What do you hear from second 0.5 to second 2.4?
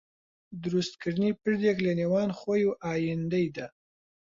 دروستکردنی پردێک لەنێوان